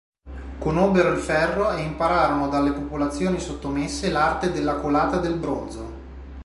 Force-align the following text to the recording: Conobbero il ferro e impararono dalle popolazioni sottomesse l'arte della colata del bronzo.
Conobbero 0.57 1.11
il 1.11 1.19
ferro 1.19 1.69
e 1.73 1.83
impararono 1.83 2.49
dalle 2.49 2.71
popolazioni 2.71 3.39
sottomesse 3.39 4.09
l'arte 4.09 4.51
della 4.51 4.77
colata 4.77 5.17
del 5.19 5.35
bronzo. 5.35 5.93